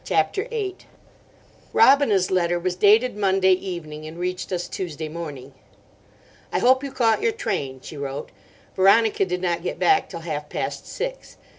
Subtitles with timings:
[0.03, 0.77] CHAPTER VIII
[1.73, 5.53] ROBINA'S letter was dated Monday evening, and reached us Tuesday morning.
[6.51, 8.31] "I hope you caught your train," she wrote.
[8.75, 11.37] "Veronica did not get back till half past six.